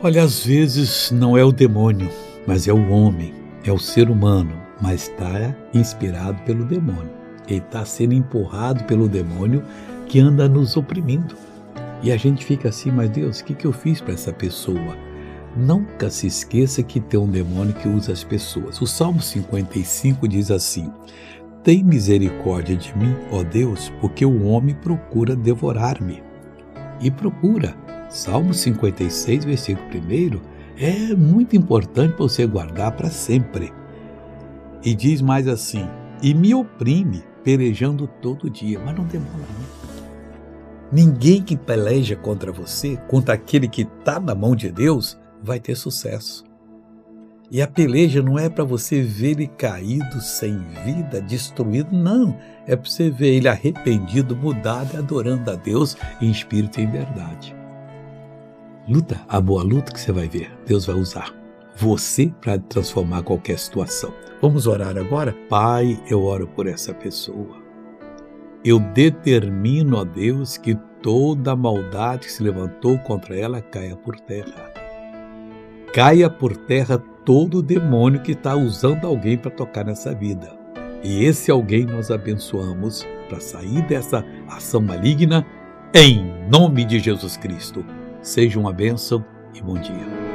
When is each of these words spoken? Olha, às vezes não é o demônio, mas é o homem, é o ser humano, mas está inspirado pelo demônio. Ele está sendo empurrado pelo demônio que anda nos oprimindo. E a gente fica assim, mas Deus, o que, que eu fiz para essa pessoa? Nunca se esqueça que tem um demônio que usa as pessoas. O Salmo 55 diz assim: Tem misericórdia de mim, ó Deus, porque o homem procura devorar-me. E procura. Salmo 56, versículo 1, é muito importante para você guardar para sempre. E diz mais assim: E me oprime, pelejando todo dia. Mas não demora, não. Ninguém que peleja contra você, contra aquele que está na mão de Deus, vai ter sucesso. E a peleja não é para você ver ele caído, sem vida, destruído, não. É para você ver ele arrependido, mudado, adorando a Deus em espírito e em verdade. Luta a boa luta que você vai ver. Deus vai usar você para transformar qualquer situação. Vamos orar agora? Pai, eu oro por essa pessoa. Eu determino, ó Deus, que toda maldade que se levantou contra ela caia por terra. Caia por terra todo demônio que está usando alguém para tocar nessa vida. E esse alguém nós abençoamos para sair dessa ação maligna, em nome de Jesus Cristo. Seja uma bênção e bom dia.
Olha, 0.00 0.22
às 0.22 0.44
vezes 0.44 1.10
não 1.10 1.36
é 1.36 1.44
o 1.44 1.50
demônio, 1.50 2.08
mas 2.46 2.68
é 2.68 2.72
o 2.72 2.88
homem, 2.88 3.34
é 3.64 3.72
o 3.72 3.80
ser 3.80 4.08
humano, 4.08 4.52
mas 4.80 5.08
está 5.08 5.52
inspirado 5.74 6.40
pelo 6.42 6.64
demônio. 6.64 7.10
Ele 7.48 7.58
está 7.58 7.84
sendo 7.84 8.14
empurrado 8.14 8.84
pelo 8.84 9.08
demônio 9.08 9.60
que 10.06 10.20
anda 10.20 10.48
nos 10.48 10.76
oprimindo. 10.76 11.34
E 12.00 12.12
a 12.12 12.16
gente 12.16 12.44
fica 12.44 12.68
assim, 12.68 12.92
mas 12.92 13.10
Deus, 13.10 13.40
o 13.40 13.44
que, 13.44 13.54
que 13.54 13.66
eu 13.66 13.72
fiz 13.72 14.00
para 14.00 14.14
essa 14.14 14.32
pessoa? 14.32 14.96
Nunca 15.56 16.08
se 16.10 16.28
esqueça 16.28 16.80
que 16.80 17.00
tem 17.00 17.18
um 17.18 17.28
demônio 17.28 17.74
que 17.74 17.88
usa 17.88 18.12
as 18.12 18.22
pessoas. 18.22 18.80
O 18.80 18.86
Salmo 18.86 19.20
55 19.20 20.28
diz 20.28 20.52
assim: 20.52 20.92
Tem 21.64 21.82
misericórdia 21.82 22.76
de 22.76 22.96
mim, 22.96 23.16
ó 23.32 23.42
Deus, 23.42 23.92
porque 24.00 24.24
o 24.24 24.44
homem 24.44 24.76
procura 24.76 25.34
devorar-me. 25.34 26.22
E 27.00 27.10
procura. 27.10 27.87
Salmo 28.08 28.54
56, 28.54 29.44
versículo 29.44 29.86
1, 29.86 30.40
é 30.78 31.14
muito 31.14 31.54
importante 31.54 32.14
para 32.14 32.24
você 32.24 32.46
guardar 32.46 32.92
para 32.92 33.10
sempre. 33.10 33.72
E 34.82 34.94
diz 34.94 35.20
mais 35.20 35.46
assim: 35.46 35.86
E 36.22 36.32
me 36.32 36.54
oprime, 36.54 37.22
pelejando 37.44 38.06
todo 38.06 38.48
dia. 38.48 38.78
Mas 38.78 38.96
não 38.96 39.04
demora, 39.04 39.36
não. 39.36 39.88
Ninguém 40.90 41.42
que 41.42 41.54
peleja 41.54 42.16
contra 42.16 42.50
você, 42.50 42.96
contra 43.08 43.34
aquele 43.34 43.68
que 43.68 43.82
está 43.82 44.18
na 44.18 44.34
mão 44.34 44.56
de 44.56 44.70
Deus, 44.70 45.18
vai 45.42 45.60
ter 45.60 45.74
sucesso. 45.74 46.44
E 47.50 47.60
a 47.60 47.66
peleja 47.66 48.22
não 48.22 48.38
é 48.38 48.48
para 48.48 48.64
você 48.64 49.02
ver 49.02 49.32
ele 49.32 49.46
caído, 49.46 50.20
sem 50.20 50.58
vida, 50.84 51.20
destruído, 51.20 51.94
não. 51.94 52.38
É 52.66 52.74
para 52.74 52.88
você 52.88 53.10
ver 53.10 53.34
ele 53.34 53.48
arrependido, 53.48 54.34
mudado, 54.34 54.96
adorando 54.96 55.50
a 55.50 55.54
Deus 55.54 55.96
em 56.22 56.30
espírito 56.30 56.80
e 56.80 56.84
em 56.84 56.90
verdade. 56.90 57.57
Luta 58.88 59.20
a 59.28 59.38
boa 59.38 59.62
luta 59.62 59.92
que 59.92 60.00
você 60.00 60.10
vai 60.10 60.26
ver. 60.28 60.50
Deus 60.64 60.86
vai 60.86 60.96
usar 60.96 61.34
você 61.76 62.32
para 62.40 62.58
transformar 62.58 63.22
qualquer 63.22 63.58
situação. 63.58 64.14
Vamos 64.40 64.66
orar 64.66 64.96
agora? 64.96 65.36
Pai, 65.46 66.02
eu 66.08 66.24
oro 66.24 66.48
por 66.48 66.66
essa 66.66 66.94
pessoa. 66.94 67.62
Eu 68.64 68.80
determino, 68.80 69.98
ó 69.98 70.04
Deus, 70.04 70.56
que 70.56 70.74
toda 71.02 71.54
maldade 71.54 72.26
que 72.26 72.32
se 72.32 72.42
levantou 72.42 72.98
contra 73.00 73.36
ela 73.36 73.60
caia 73.60 73.94
por 73.94 74.18
terra. 74.18 74.72
Caia 75.92 76.30
por 76.30 76.56
terra 76.56 76.96
todo 77.26 77.62
demônio 77.62 78.22
que 78.22 78.32
está 78.32 78.56
usando 78.56 79.06
alguém 79.06 79.36
para 79.36 79.50
tocar 79.50 79.84
nessa 79.84 80.14
vida. 80.14 80.50
E 81.04 81.24
esse 81.26 81.50
alguém 81.50 81.84
nós 81.84 82.10
abençoamos 82.10 83.06
para 83.28 83.38
sair 83.38 83.82
dessa 83.82 84.24
ação 84.48 84.80
maligna, 84.80 85.46
em 85.92 86.24
nome 86.50 86.86
de 86.86 86.98
Jesus 86.98 87.36
Cristo. 87.36 87.84
Seja 88.22 88.58
uma 88.58 88.72
bênção 88.72 89.24
e 89.54 89.62
bom 89.62 89.74
dia. 89.74 90.27